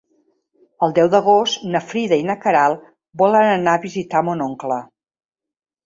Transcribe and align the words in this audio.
El 0.87 0.95
deu 0.99 1.11
d'agost 1.15 1.67
na 1.75 1.83
Frida 1.91 2.19
i 2.23 2.27
na 2.31 2.37
Queralt 2.47 2.91
volen 3.25 3.53
anar 3.55 3.79
a 3.79 3.87
visitar 3.87 4.27
mon 4.31 4.47
oncle. 4.51 4.85